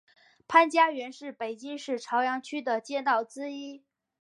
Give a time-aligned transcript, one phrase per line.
[0.47, 3.83] 潘家园是北京市朝阳区的街道之一。